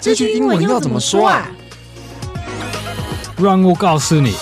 [0.00, 1.46] 这句英文要怎么说啊？
[3.36, 4.32] 让我告诉你。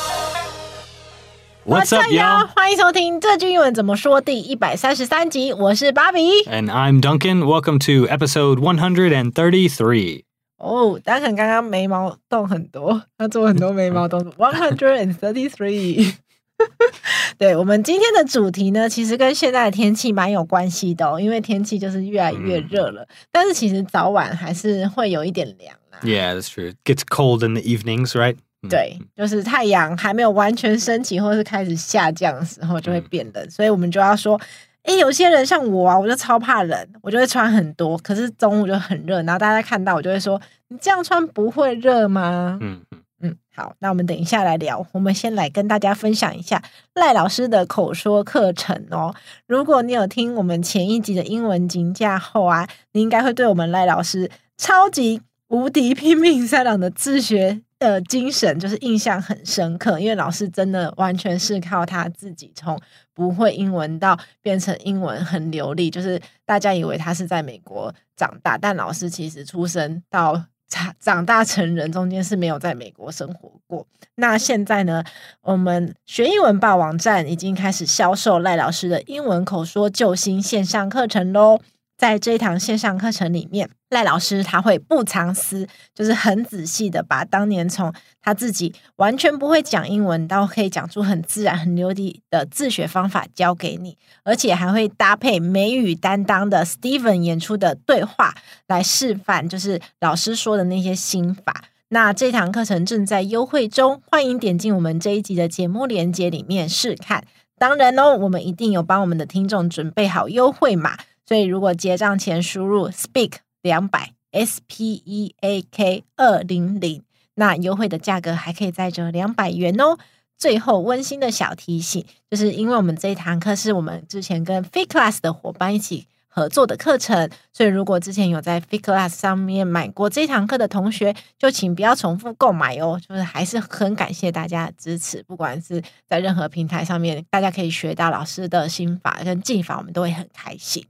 [1.66, 2.46] What's up, y'all？
[2.54, 5.52] 欢迎收听这句英文怎么说第一百三十三集。
[5.52, 7.40] 我是芭比，And I'm Duncan.
[7.40, 10.22] Welcome to episode one hundred and thirty-three.
[10.58, 14.32] 哦，Duncan 刚刚眉毛动很多，他做很多眉毛动作。
[14.36, 16.14] One hundred and thirty-three.
[17.38, 25.98] 对，我们今天的主题呢，其实跟现在的天气蛮有关系的哦，因为天气就是越来越热了，嗯、但是其实早晚还是会有一点凉啦。
[26.02, 26.74] Yeah, that's true.
[26.84, 28.36] Gets cold in the evenings, right?
[28.68, 34.40] 对，就是太阳还没有完全升起，或是开始下降的时候，就会变冷，嗯、所以我们就要说，
[34.82, 42.58] 哎，有些人像我啊，我就超怕冷，我就会穿很多，可是中午就很热，然后大家看到我就会说，你这样穿不会热吗？
[42.60, 42.80] 嗯。
[42.90, 44.86] 嗯，嗯好，那我们等一下来聊。
[44.92, 46.62] 我们先来跟大家分享一下
[46.94, 49.12] 赖老师的口说课程哦。
[49.46, 59.98] 如果你有听我们前一集的英文金架厚啊，你应该会对我们赖老师超级无敌拼命三郎的自学的精神就是印象很深刻。
[59.98, 62.80] 因为老师真的完全是靠他自己从
[63.12, 70.44] 不会英文到变成英文很流利，就是大家以为他是在美国长大，但老师其实出生到。
[70.68, 73.86] 长长大成人中间是没有在美国生活过。
[74.16, 75.02] 那现在呢，
[75.42, 81.60] 我们学英文吧网站已经开始销售赖老师的英文口说救星线上课程喽。
[81.98, 98.32] 在这一堂线上课程里面，赖老师他会不藏私，就是很仔细的把当年从他自己完全不会讲英文到可以讲出很自然、很流利的自学方法教给你，而且还会搭配美语担当的 Steven 演出的对话
[98.68, 101.64] 来示范，就是老师说的那些心法。
[101.88, 107.24] 那这堂课程正在优惠中，欢迎点进我们这一集的节目链接里面试看。
[107.58, 110.96] 当然哦，我们一定有帮我们的听众准备好优惠码。
[111.28, 117.02] 所以，如果结账前输入 speak 两百 S P E A K 二零零，
[117.34, 119.98] 那优惠的价格还可以再折两百元哦。
[120.38, 132.98] 最后，温馨的小提醒，就是因为我们这一堂课是我们之前跟 Fit Class 的伙伴一起合作的课程，所以如果之前有在 Fit Class 上面买过这堂课的同学，就请不要重复购买哦。
[133.06, 140.86] 就是还是很感谢大家的支持，不管是在任何平台上面，大家可以学到老师的心法跟技法，我们都会很开心。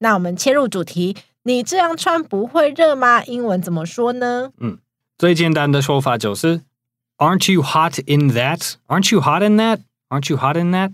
[0.00, 1.16] 好，那我们切入主题。
[1.42, 3.24] 你这样穿不会热吗？
[3.24, 4.52] 英文怎么说呢？
[4.58, 4.78] 嗯，
[5.16, 6.60] 最简单的说法就是
[7.16, 8.74] Aren't you hot in that?
[8.88, 9.80] Aren't you hot in that?
[10.08, 10.92] Aren't you hot in that?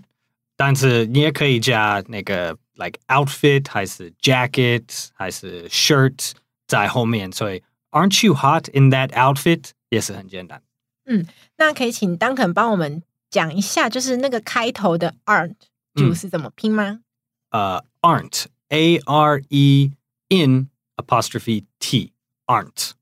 [0.55, 6.31] 但是你也可以加那个 like outfit 还是 jacket 还是 shirt
[6.65, 10.61] 在后面，所以 Aren't you hot in that outfit 也是很简单。
[11.05, 11.25] 嗯，
[11.57, 15.55] 那可以请 Duncan 帮我们讲一下，就是那个开头的 aren't
[15.95, 16.99] 就是怎么拼吗？
[17.51, 18.45] 呃、uh,，aren't。
[18.68, 19.92] A R E
[20.28, 22.12] in apostrophe T
[22.46, 22.92] aren't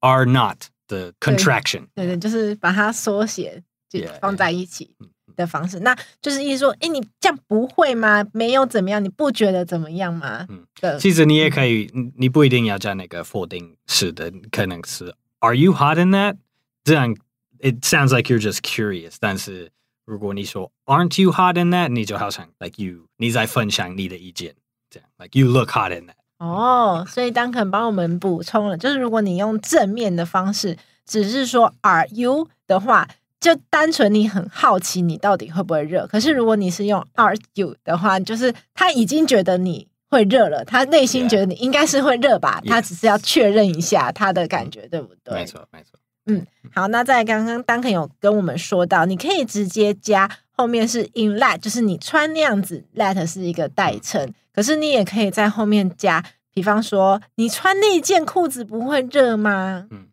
[0.00, 2.06] are not the contraction 对。
[2.06, 4.94] 对对，就是把它缩写就放在一起
[5.36, 5.76] 的方式。
[5.76, 5.82] Yeah, yeah.
[5.84, 8.24] 那就是意思说，哎，你这样不会吗？
[8.32, 9.04] 没有怎么样？
[9.04, 10.46] 你不觉得怎么样吗？
[10.48, 10.66] 嗯，
[10.98, 16.36] 其实你也可以，你不一定要加那个否定式的，可能是 Are you hot in that？
[16.84, 17.14] 这样
[17.58, 19.70] it sounds like you're just curious，但是
[20.04, 21.88] 如果你说 Aren't you hot in that？
[21.88, 24.54] 你就好像 like you 你在分享你的意见。
[24.91, 26.13] 这样，like you look hot in that。
[26.37, 33.07] 哦，所以 Duncan 帮我们补充了，就是如果你用正面的方式，只是说 Are you 的话，
[33.39, 36.05] 就单纯你很好奇你到底会不会热。
[36.07, 45.35] 可是如果你是用 Are you 的话，就是他已经觉得你会热了，他内心觉得你应该是会热吧.他只是要确认一下他的感觉，对不对？
[45.35, 45.99] 没错，没错。
[46.25, 50.29] 嗯，好，那在刚刚 Duncan 有跟我们说到，你可以直接加
[50.61, 54.31] 后面是 in that，就是你穿那样子，that 是一个代称。
[54.53, 56.23] 可是你也可以在后面加，
[56.53, 59.87] 比方说你穿那件裤子不会热吗？
[59.89, 60.09] 嗯，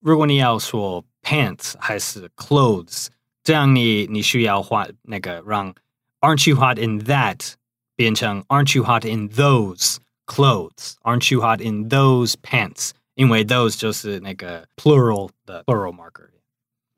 [0.00, 3.06] 如果你要说 pants 还是 clothes，
[3.44, 5.72] 这样你你需要换那个让
[6.20, 7.52] Aren't you hot in that
[7.94, 12.90] 变成 Aren't you hot in those clothes？Aren't you hot in those pants？
[13.14, 16.30] 因为 those 就是那个 plural 的 plural marker。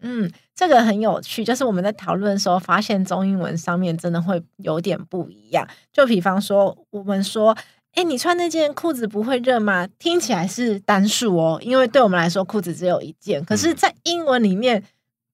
[0.07, 5.67] 嗯，这个很有趣，就是我们在讨论的时候发现中英文上面真的会有点不一样。
[5.93, 7.57] 就比方说，我们说，
[7.95, 9.89] 哎，你穿那件裤子不会热吗？
[9.99, 13.43] 听起来是单数哦，因为对我们来说裤子只有一件。
[13.45, 14.85] 可是，在英文里面，嗯、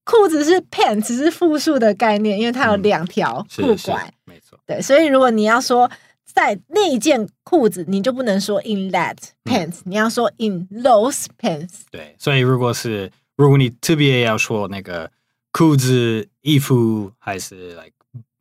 [0.05, 4.13] 裤子是 pants，是复数的概念，因为它有两条裤管。
[4.25, 4.57] 没错。
[4.65, 5.91] 对，所以如果你要说
[6.23, 11.81] 在那一件裤子，你就不能说 in that pants，、嗯、你要说 in those pants。
[11.91, 15.10] 对，所以如果是如果你特别要说那个
[15.52, 17.92] 裤子、衣服，还是 like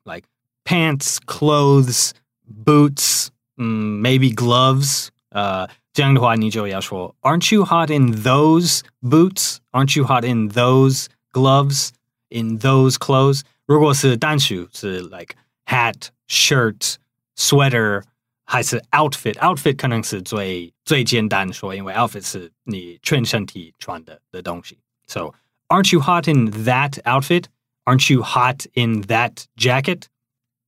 [0.04, 0.28] like
[0.64, 2.12] pants, clothes,
[2.66, 3.28] boots，
[3.58, 9.58] 嗯，maybe gloves，呃， 这样的话，你就要说，Aren't you hot in those boots?
[9.72, 11.90] Aren't you hot in those gloves?
[12.30, 13.42] In those clothes?
[13.66, 15.36] 如果是单数，是 like
[15.66, 16.96] hat, shirt,
[17.38, 18.04] sweater，
[18.46, 19.36] 还是 outfit?
[19.36, 24.80] Outfit 可能是最最简单说，因为 outfit 是你全身体穿的的东西。
[25.10, 25.34] So,
[25.70, 27.46] aren't you hot in that outfit?
[27.86, 30.04] Aren't you hot in that jacket?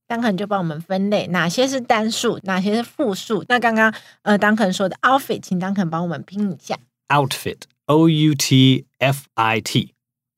[0.06, 3.44] 当肯就帮我们分类哪些是单数，哪些是复数。
[3.48, 6.78] 那刚刚呃，当肯说的 outfit，请当肯帮我们拼一下。
[7.08, 9.94] outfit，o u t f i t，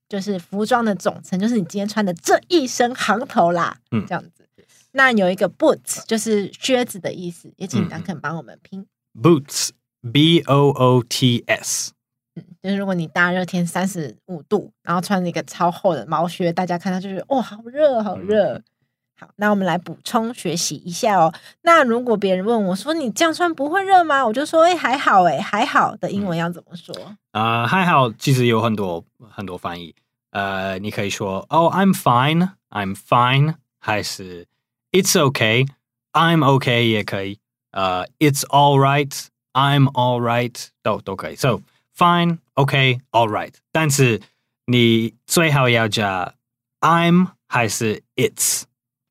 [0.09, 3.77] 就是服装的总称，就是你今天穿的这一身行头啦。
[3.91, 4.47] 嗯，这样子。
[4.93, 8.85] 那有一个 boots，就是靴子的意思，也请当肯帮我们拼。
[9.13, 11.93] boots，b o o t s。
[12.66, 18.54] 嗯，就是如果你大热天三十五度，然后穿着一个超厚的毛靴，大家看到就是哇，好热，好热。
[18.54, 18.64] 嗯
[19.18, 21.32] 好，那我们来补充学习一下哦。
[21.62, 26.94] 那如果别人问我说：“你这样穿不会热吗？”我就说：“哎，还好，哎，还好的。”英文要怎么说？
[27.30, 29.94] 啊、嗯呃，还好，其实有很多很多翻译。
[30.32, 34.46] 呃，你可以说：“Oh, I'm fine, I'm fine。”还是
[34.92, 35.66] “It's okay,
[36.12, 37.38] I'm okay” 也可以。
[37.70, 41.36] 呃，“It's all right, I'm all right” 都都可以。
[41.36, 41.62] So
[41.96, 43.53] fine, okay, all right。
[43.71, 44.21] 但是
[44.65, 46.35] 你最好要加
[46.79, 48.63] “I'm” 还是 “It's”。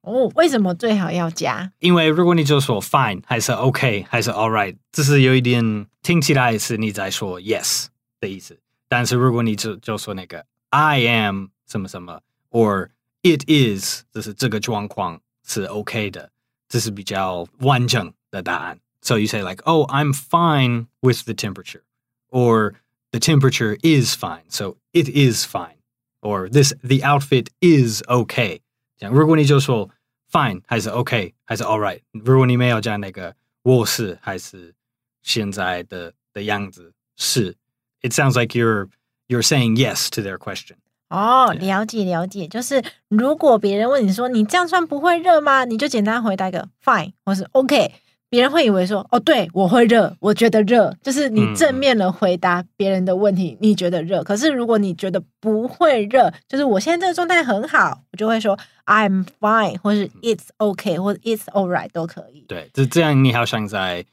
[0.03, 1.73] 哦，为什么最好要加？
[1.79, 7.87] 因为如果你就说 fine 还是 OK 还是 all right，这是有一点听起来是你在说 yes
[8.19, 8.59] 的意思。
[8.89, 12.89] 但是如果你就就说那个 I am 什么什么，or
[13.23, 16.31] it is，就是这个状况是 OK 的，
[16.69, 18.81] 这是比较完整的答案。
[19.03, 21.83] So you say like, oh, I'm fine with the temperature,
[22.31, 22.75] or
[23.15, 25.79] the temperature is fine, so it is fine,
[26.23, 28.61] or this the outfit is okay。
[28.99, 29.91] 这样，如果你就说
[30.31, 34.75] fine 还是 OK 还是 all right，如果你没有加那个我是还是
[35.23, 37.57] 现在的的样子是，
[38.03, 38.89] it sounds like you're
[39.27, 40.77] you're saying yes to their question。
[41.09, 45.65] 哦，了解了解，就是如果别人问你说你这样穿不会热吗？
[45.65, 47.95] 你就简单回答一个 fine 或是 OK。
[48.36, 54.22] 别人会以为说：“哦，对，我会热，我觉得热。”就是你正面的回答别人的问题，嗯、你觉得热。
[54.26, 62.42] 可是如果你觉得不会热，就是我现在这个状态很好，我就会说 “I'm fine” 或是 “It's okay” 或者 “It's all right” 都可以。
[62.46, 64.04] 对，就这样，你好像在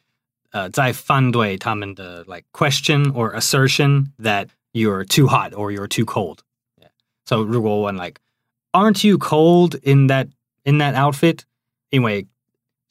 [0.52, 6.38] 呃在反对他们的 like question or assertion that you're too hot or you're too cold.
[6.80, 6.90] Yeah.
[7.24, 8.20] So 如果我问 like
[8.70, 10.28] “Aren't you cold in that
[10.62, 11.40] in that outfit？”
[11.90, 12.28] 因为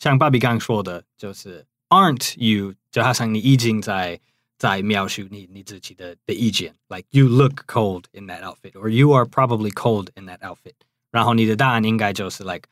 [0.02, 4.20] 像芭比刚说的，就是 aren't you，就好像你已经在
[4.58, 10.74] 在描述你你自己的的意见，like you look cold in that outfit，or you are probably cold in that outfit。
[11.12, 12.64] 然后你的答案应该就是 like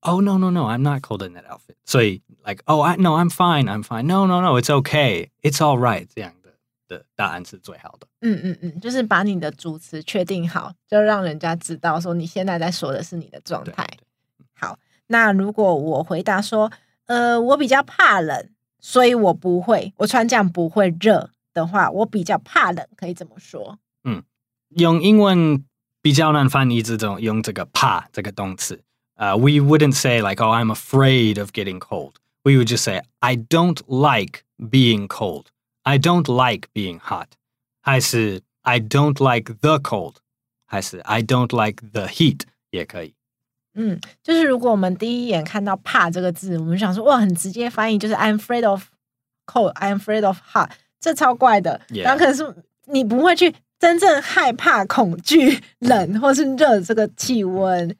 [0.00, 1.76] oh no no no，I'm not cold in that outfit。
[1.84, 6.54] 所以 like oh I no I'm fine，I'm fine，no no no，it's okay，it's all right，这样的
[6.88, 8.08] 的答案是最好的。
[8.22, 13.86] 嗯嗯嗯，就是把你的主词确定好，就让人家知道说你现在在说的是你的状态。
[14.54, 14.78] 好。
[15.08, 16.70] 那如果我回答说，
[17.06, 18.48] 呃，我比较怕冷，
[18.80, 23.78] 所以我不会，我穿这样不会热的话，我比较怕冷，可以怎么说？
[24.04, 24.22] 嗯，
[24.76, 25.64] 用英文
[26.00, 28.82] 比较难翻译这种用这个怕这个动词。
[29.16, 32.12] 呃、，We wouldn't say like, oh, I'm afraid of getting cold.
[32.44, 35.46] We would just say, I don't like being cold.
[35.82, 37.28] I don't like being hot.
[37.80, 40.16] 还是 I don't like the cold.
[40.66, 43.14] 还是 I don't like the heat 也可以。
[43.80, 48.82] 嗯，就是如果我们第一眼看到“怕”这个字，我们想说哇，很直接翻译就是 “I'm afraid of
[49.46, 51.80] cold, I'm afraid of hot”，这超怪的。
[51.90, 52.56] 然后可能是
[52.86, 57.94] 你不会去真正害怕、恐惧冷或是热这个气温。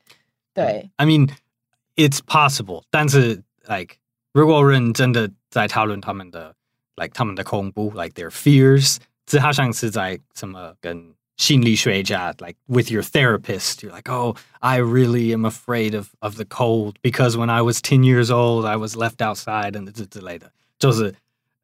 [0.53, 1.31] 对，I mean
[1.95, 3.95] it's possible，但是 like
[4.33, 6.57] 如果人真的在讨论他们的
[6.97, 11.15] like 他们的恐怖，like their fears，这好像是在什么跟。
[11.38, 17.36] 心理学家，like with your therapist, you're like, oh, I really am afraid of of the cold because
[17.36, 20.52] when I was ten years old, I was left outside and 之之类的。
[20.78, 21.16] 就是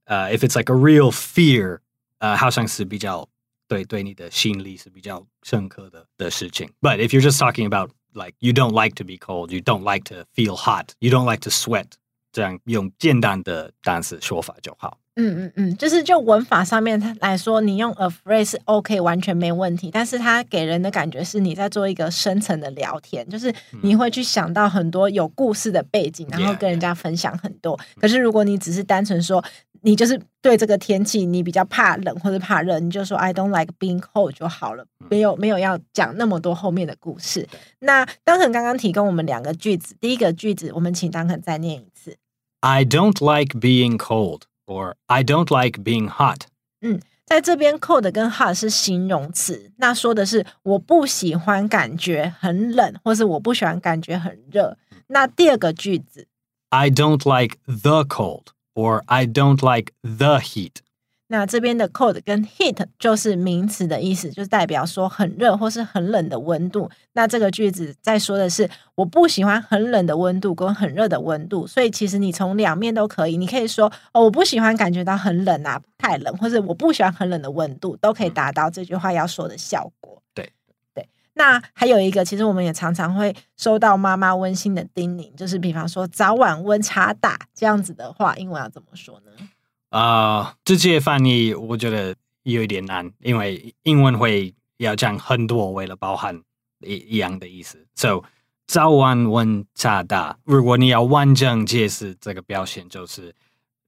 [0.06, 1.80] 呃、uh,，if it's like a real fear，
[2.18, 3.28] 呃、uh,，好像是比较
[3.68, 6.68] 对对你的心理是比较深刻的的事情。
[6.82, 10.06] But if you're just talking about like you don't like to be cold, you don't like
[10.06, 11.92] to feel hot, you don't like to sweat，
[12.32, 14.98] 这样用简单的单词说法就好。
[15.17, 19.91] 嗯嗯嗯，就是就文法上面它来说，你用 a phrase 是 OK，完全没问题。
[19.93, 27.79] 但是它给人的感觉是你在做一个深层的聊天，就是你会去想到很多有故事的背景，然后跟人家分享很多。
[28.01, 29.45] 可是如果你只是单纯说
[29.83, 37.47] 你就是对这个天气你比较怕冷或者怕热，你就说 I don't like being cold 就好了，没有没有要讲那么多后面的故事。
[37.79, 42.17] 那当肯刚刚提供我们两个句子，第一个句子我们请当肯再念一次。
[42.61, 44.41] I don't like being cold.
[44.66, 46.42] or I don't like being hot.
[46.82, 54.78] 嗯，在这边 cold 跟 hot 是形容词，那说的是我不喜欢感觉很冷，或是我不喜欢感觉很热。
[55.08, 56.28] 那第二个句子，
[56.70, 60.76] I don't like the cold or I don't like the heat.
[61.29, 66.91] 那这边的 cold 跟 heat 就是名词的意思，就是代表说很热或是很冷的温度。
[67.15, 73.37] 那这个句子在说的是我不喜欢很冷的温度跟很热的温度，所以其实你从两面都可以。
[73.39, 80.23] 你可以说哦，我不喜欢感觉到很冷啊，太冷，或者我不喜欢很冷的温度，都可以达到这句话要说的效果。
[80.35, 80.53] 对
[80.93, 81.09] 对。
[81.33, 89.33] 那还有一个，其实我们也常常会收到妈妈温馨的叮咛，就是比方说早晚温差大这样子的话，英文要怎么说呢？
[89.94, 96.42] 啊，uh, 直接翻译我觉得有一点难，因为英文会要讲很多，为了包含
[96.82, 97.86] 一一样的意思。
[97.96, 98.24] So，
[98.68, 100.38] 早晚温差大。
[100.44, 103.34] 如果你要完整解释这个表现，就是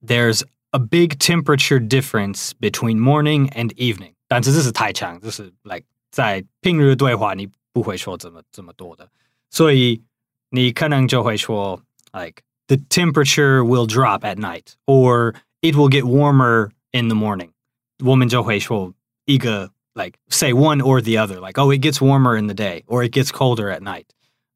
[0.04, 4.14] There's a big temperature difference between morning and evening。
[4.26, 9.08] 但是这是太长，就是 like 在平日对话你不会说这么这么多的，
[9.50, 10.02] 所以
[10.50, 11.80] 你可能就会说
[12.12, 17.50] like the temperature will drop at night or It will get warmer in the morning.
[18.04, 18.92] 我们就会说
[19.26, 23.06] 一个 like say one or the other, like oh it gets warmer in the day or
[23.06, 24.06] it gets colder at night.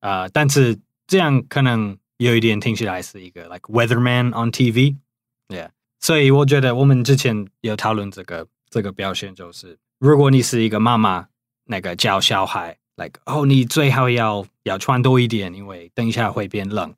[0.01, 4.97] 呃，但是这样可能有一点听起来是一个 like weatherman on TV.
[5.49, 5.71] Yeah.
[6.01, 11.29] 所以我觉得我们之前有讨论这个这个表现，就是如果你是一个妈妈，
[11.67, 16.93] 那个教小孩 like 哦你最好要要穿多一点，因为等一下会变冷。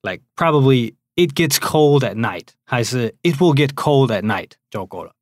[0.00, 0.94] Like probably.
[1.15, 5.13] It gets cold at night，还是 It will get cold at night 就够了。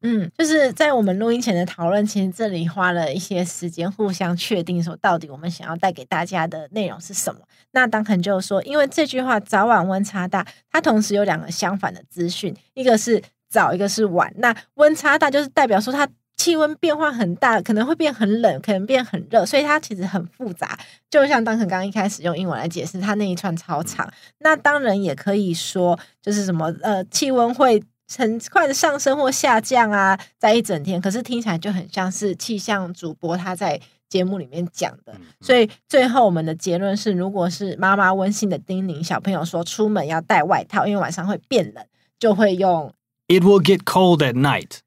[0.00, 7.40] 嗯，就是在我们录音前的讨论，其实这里花了一些时间，互相确定说到底我们想要带给大家的内容是什么。
[7.72, 14.32] 那当肯就说，因为这句话早晚温差大，它同时有两个相反的资讯，一个是早，一个是晚。
[14.38, 16.08] 那温差大就是代表说它。
[16.42, 20.76] 气温变化很大，可能会变很冷，可能变很热，所以它其实很复杂。
[21.08, 24.12] 就像当成刚刚一开始用英文来解释，它那一串超长。
[24.38, 27.80] 那当然也可以说，就是什么呃，气温会
[28.16, 31.00] 很快的上升或下降啊，在一整天。
[31.00, 35.14] 可是听起来就很像是气象主播他在节目里面讲的。
[35.40, 41.86] 所以最后我们的结论是，如果是妈妈温馨的叮咛小朋友说出门要带外套，因为晚上会变冷，
[42.18, 42.92] 就会用
[43.28, 44.80] It will get cold at night。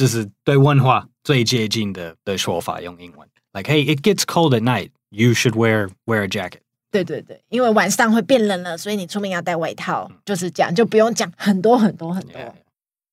[0.00, 6.60] 这是对文化最接近的的说法，用英文，like hey, it gets cold at night, you should wear wear a jacket。
[6.90, 12.40] 对对对，因为晚上会变冷了，所以你出门要带外套，就是这样，就不用讲很多很多很多。
[12.40, 12.52] Yeah.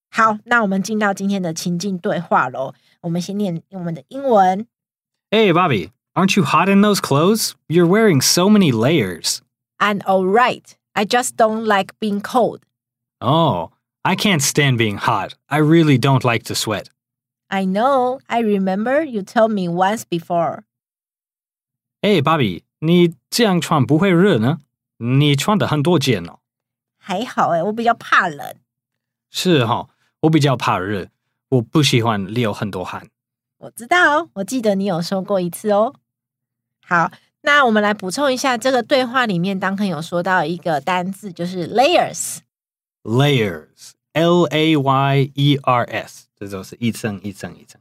[0.09, 2.73] 好，那我们进到今天的情境对话喽。
[3.01, 4.67] 我们先念我们的英文。
[5.31, 7.53] Hey, Bobby, aren't you hot in those clothes?
[7.67, 9.39] You're wearing so many layers.
[9.79, 10.63] I'm all right.
[10.93, 12.59] I just don't like being cold.
[13.19, 13.71] Oh.
[14.07, 15.33] I can't stand being hot.
[15.47, 16.87] I really don't like to sweat.
[17.47, 18.19] I know.
[18.27, 20.63] I remember you told me once before.
[22.01, 24.59] Hey, Bobby，你这样穿不会热呢？
[24.97, 26.39] 你穿的很多件哦。
[26.97, 28.55] 还好诶，我比较怕冷。
[29.29, 29.89] 是哦，
[30.21, 31.07] 我比较怕热，
[31.49, 33.07] 我不喜欢流很多汗。
[33.57, 35.93] 我知道，我记得你有说过一次哦。
[36.85, 37.11] 好，
[37.41, 43.91] 那我们来补充一下，这个对话里面，当肯有说到一个单字，就是 layers。layers。
[44.17, 47.79] L A Y E R S，这就是一层一层一层，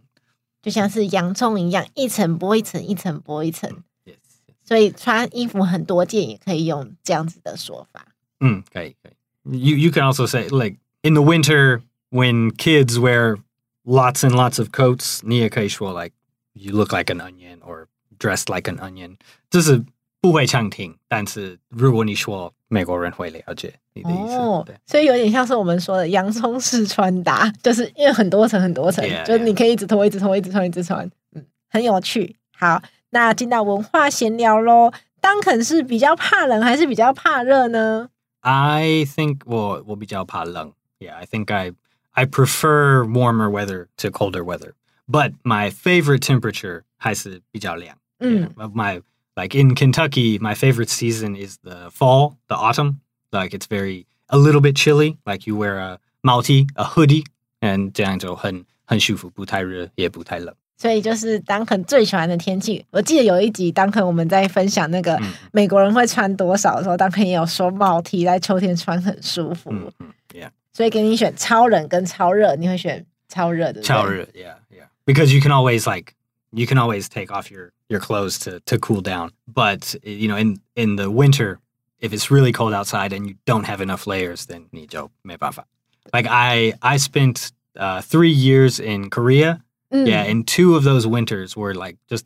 [0.62, 3.70] 就像是洋葱一样，一层剥一层，一层剥一层。
[4.04, 4.14] Yes,
[4.46, 4.54] yes.
[4.64, 8.06] 所以穿衣服很多件也可以用这样子的说法。
[8.40, 9.12] 嗯，可以可以。
[9.44, 13.38] You you can also say like in the winter when kids wear
[13.84, 16.14] lots and lots of coats，你也可以说 like
[16.52, 17.86] you look like an onion or
[18.18, 19.16] dressed like an onion。
[19.50, 19.84] 这是
[20.21, 22.53] 不会常听，但是如果你说。
[22.69, 32.35] 美国人会了解你的意思，哦、对，所以有点像是我们说的洋葱式穿搭， 就是因为很多层很多层，yeah, 就是你可以一直脱，一直脱，一直穿，一直穿，嗯，很有趣。
[32.51, 32.81] 好，
[33.11, 34.91] 那进到文化闲聊喽。
[35.21, 38.09] 当肯是比较怕冷还是比较怕热呢
[38.41, 40.73] ？I think 我我比较怕冷。
[40.99, 41.71] Yeah, I think I
[42.11, 44.73] I prefer warmer weather to colder weather,
[45.09, 47.95] but my favorite temperature 还是比较凉。
[48.19, 49.01] 嗯 yeah, my
[49.36, 53.00] Like in Kentucky, my favorite season is the fall, the autumn.
[53.30, 55.16] Like it's very a little bit chilly.
[55.24, 57.24] Like you wear a 毛 T, a hoodie,
[57.60, 60.54] and 这样就很很舒服，不太热也不太冷。
[60.76, 62.84] 所以就是当肯最喜欢的天气。
[62.90, 65.18] 我记得有一集当肯我们在分享那个
[65.52, 69.70] 美国人会穿多少的时候，当肯也有说毛 T 在秋天穿很舒服。
[69.72, 70.50] 嗯嗯，Yeah。
[70.72, 73.80] 所以给你选超冷跟超热，你会选超热的。
[73.80, 74.88] 超热，Yeah, Yeah.
[75.04, 76.14] Because you can always like
[76.56, 79.32] you can always take off your your clothes to to cool down.
[79.46, 81.58] But you know, in in the winter,
[81.98, 85.66] if it's really cold outside and you don't have enough layers, then 你就没办法。
[86.12, 89.62] Like I I spent uh, three years in Korea.
[89.94, 92.24] Yeah, and two of those winters were like just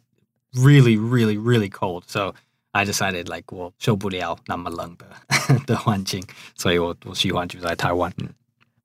[0.54, 2.04] really, really, really cold.
[2.06, 2.34] So
[2.70, 5.06] I decided like 我受不了那么冷的
[5.66, 8.12] 的环境，所以我我喜欢住在台湾。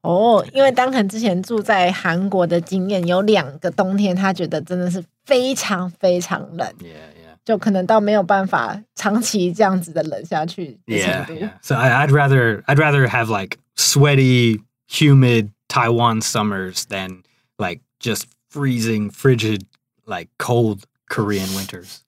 [0.06, 6.66] 哦，因为当肯之前住在韩国的经验，有两个冬天，他觉得真的是非常非常冷。
[6.78, 7.36] Yeah, yeah.
[7.44, 11.32] 就可能到没有办法长期这样子的冷下去的程度。
[11.34, 11.50] Yeah, yeah.
[11.60, 17.24] So I, I'd rather I'd rather have like sweaty, humid Taiwan summers than
[17.58, 19.62] like just freezing, frigid,
[20.06, 21.98] like cold Korean winters.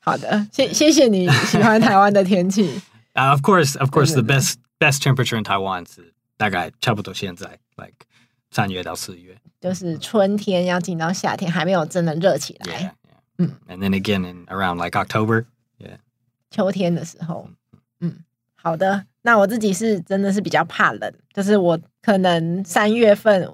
[0.00, 2.82] 好的，谢谢谢你喜欢台湾的天气。
[3.14, 6.12] Uh, of course, of course, the best best temperature in Taiwan 是
[6.42, 7.46] 大概差不多现在
[7.76, 7.94] ，like
[8.50, 12.92] 三月到四月，就是春天要进到夏天，还没有真的热起来。
[13.38, 13.50] Yeah, yeah.
[13.68, 15.44] And then again in around like October.
[15.78, 15.98] Yeah.
[16.50, 17.46] 秋天的时候，
[18.00, 18.24] 嗯，
[18.56, 19.04] 好的。
[19.20, 23.48] 那我自己是真的是比较怕冷，就是我可能三月份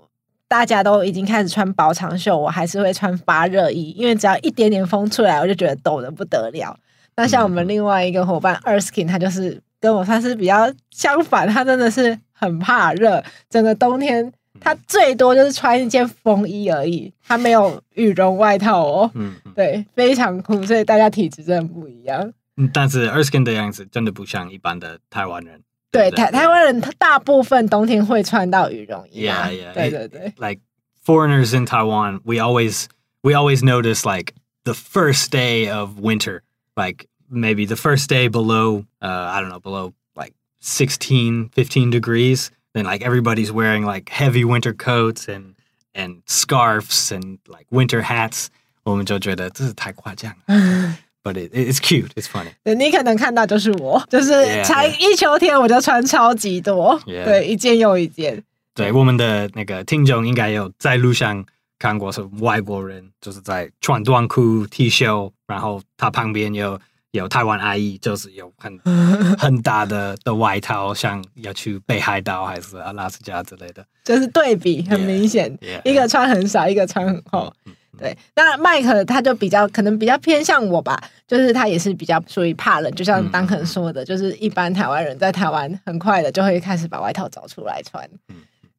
[0.49, 6.75] 大家都已经开始穿薄长袖，我还是会穿发热衣，因为只要一点点风出来，我就觉得抖得不得了。
[7.17, 19.11] 那像我们另外一个伙伴 Erskin，他就是跟我算是比较相反，他真的是很怕热，整个冬天他最多就是穿一件风衣而已，他没有羽绒外套哦。
[19.15, 22.33] 嗯， 对，非常酷，所以大家体质真的不一样。
[22.73, 25.63] 但是 Erskin 的样子真的不像一般的台湾人。
[25.93, 29.27] 对，台台湾人他大部分冬天会穿到羽绒衣。
[29.27, 29.73] Yeah, yeah.
[29.73, 30.33] 对对对。
[30.37, 30.61] Like
[31.05, 32.87] foreigners in Taiwan, we always
[33.23, 36.43] we always notice like the first day of winter,
[36.75, 42.52] like maybe the first day below uh I don't know, below like 16, 15 degrees,
[42.74, 45.56] then like everybody's wearing like heavy winter coats and
[45.94, 48.48] and scarves and like winter hats.
[48.84, 50.98] 我们就觉得这是太夸张了。
[51.24, 52.10] But it, it's cute.
[52.16, 52.52] It's funny.
[52.66, 54.34] 对，你可能看到就是我，就是
[54.66, 57.24] 才 Yeah, 一秋天我就穿超级多 Yeah.
[57.24, 58.44] 对，一件又一件。
[58.76, 61.46] 对，我们的那个听众应该有在路上
[61.80, 66.78] 看过是外国人，就是在穿短裤 T 恤，然后他旁边有
[67.13, 68.79] 有台湾阿姨，就是有很
[69.39, 73.85] 很大的的外套，像要去北海道还是阿拉斯加之类的。
[74.05, 75.91] 就是对比很明显 Yeah, yeah.
[75.91, 77.53] 一个穿很少，一个穿很厚。
[77.99, 88.09] 对，那麦克他就比较可能比较偏向我吧，就是他也是比较属于怕冷，就像当肯说的，就是一般台湾人在台湾很快的就会开始把外套找出来穿。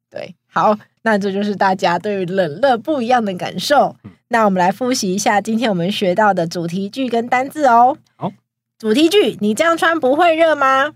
[0.08, 3.94] 对，好，那这就是大家对于冷热不一样的感受。
[4.32, 7.98] 那我们来复习一下今天我们学到的主题句跟单字哦。
[8.14, 8.32] 好，
[8.78, 10.94] 主题句，你这样穿不会热吗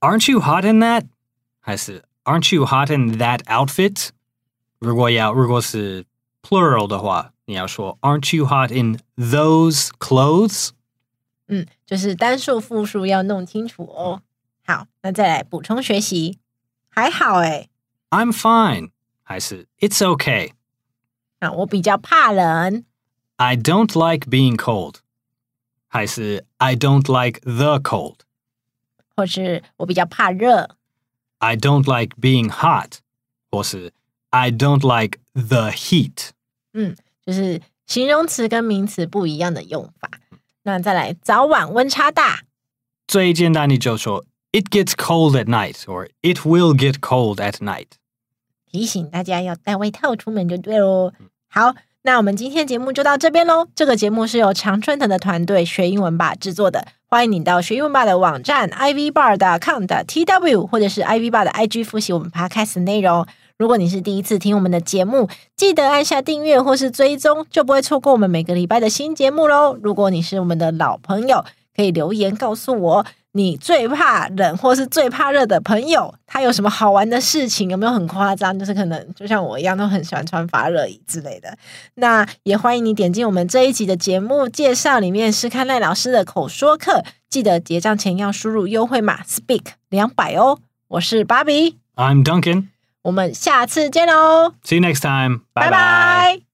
[0.00, 1.06] ？Aren't you hot in that？
[1.60, 4.10] 还是 Aren't you hot in that outfit？
[4.80, 6.04] 如果要如果是
[6.42, 10.72] plural 的话，你要说 Aren't you hot in those clothes？
[11.48, 14.20] 嗯，就是单数复数要弄清楚哦。
[14.66, 16.38] 好，那再来补充学习，
[16.90, 17.70] 还好诶。
[18.10, 18.90] I'm fine，
[19.22, 20.50] 还是 It's okay。
[21.43, 22.83] 啊，我比较怕冷。
[23.37, 24.95] I don't like being cold，
[25.87, 28.17] 还是 I don't like the cold。
[29.15, 30.75] 或是我比较怕热。
[31.37, 32.97] I don't like being hot，
[33.49, 33.93] 或是
[34.29, 36.31] I don't like the heat。
[36.73, 40.09] 嗯，就是形容词跟名词不一样的用法。
[40.63, 42.41] 那再来，早晚温差大。
[43.07, 47.87] 最简单你就说 It gets cold at night，or It will get cold at night。
[48.65, 51.13] 提醒大家要带外套出门就对喽。
[51.54, 53.68] 好，那我们今天节目就到这边喽。
[53.76, 56.84] 这个节目是由常春藤的团队学英文吧制作的。
[57.06, 63.24] 欢迎你到学英文吧的网站 ivbar.com 的 tw 或者是 ivbar 的 IG 复习我们 podcast 的内容。
[63.56, 69.78] 如果你是第一次听我们的节目，记得按下订阅或是追踪，就不会错过我们每个礼拜的新节目喽。
[69.80, 71.44] 如果你是我们的老朋友，
[71.76, 77.68] 可以留言告诉我，你最怕冷或是最怕热的朋友，他有什么好玩的事情？
[77.68, 78.56] 有没有很夸张？
[78.56, 81.58] 就是可能就像我一样，都很喜欢穿发热衣之类的。
[81.96, 90.60] 那也欢迎你点进我们这一集的节目介绍里面，是看赖老师的口说课，记得结账前要输入优惠码 SPEAK 两百哦。
[90.86, 92.68] 我是芭比，I'm Duncan。
[93.02, 95.40] 我们下次见喽，See you next time。
[95.52, 96.38] 拜拜拜。
[96.38, 96.53] 拜。